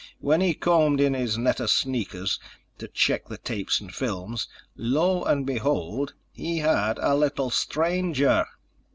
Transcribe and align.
When 0.19 0.41
he 0.41 0.55
combed 0.55 0.99
in 0.99 1.13
his 1.13 1.37
net 1.37 1.59
of 1.59 1.69
sneakers 1.69 2.39
to 2.79 2.87
check 2.87 3.25
the 3.27 3.37
tapes 3.37 3.79
and 3.79 3.93
films, 3.93 4.47
lo 4.75 5.23
and 5.23 5.45
behold, 5.45 6.15
he 6.33 6.57
had 6.57 6.97
a 6.97 7.13
little 7.13 7.51
stranger." 7.51 8.47